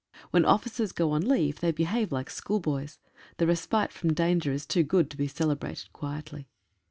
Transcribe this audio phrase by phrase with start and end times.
[0.31, 2.97] When officers go on leave they behave like schoolboys—
[3.37, 6.47] the respite from danger is too good to be celebrated quietly.